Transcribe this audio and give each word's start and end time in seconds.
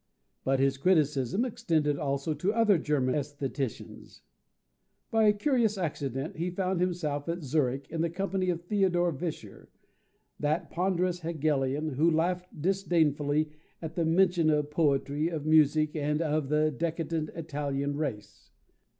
But 0.43 0.59
his 0.59 0.79
criticism 0.79 1.45
extended 1.45 1.99
also 1.99 2.33
to 2.33 2.51
other 2.53 2.79
German 2.79 3.13
aestheticians. 3.13 4.23
By 5.11 5.25
a 5.27 5.31
curious 5.33 5.77
accident, 5.77 6.37
he 6.37 6.49
found 6.49 6.79
himself 6.81 7.29
at 7.29 7.43
Zurich 7.43 7.85
in 7.91 8.01
the 8.01 8.09
company 8.09 8.49
of 8.49 8.63
Theodore 8.63 9.11
Vischer, 9.11 9.69
that 10.39 10.71
ponderous 10.71 11.19
Hegelian, 11.19 11.89
who 11.89 12.09
laughed 12.09 12.59
disdainfully 12.63 13.51
at 13.79 13.93
the 13.93 14.03
mention 14.03 14.49
of 14.49 14.71
poetry, 14.71 15.27
of 15.29 15.45
music, 15.45 15.95
and 15.95 16.19
of 16.19 16.49
the 16.49 16.71
decadent 16.71 17.29
Italian 17.35 17.95
race. 17.95 18.49